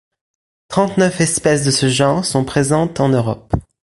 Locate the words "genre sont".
1.87-2.43